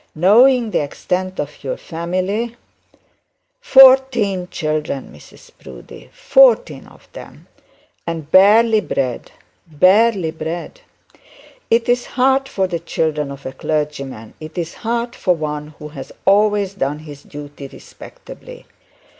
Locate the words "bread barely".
8.81-10.31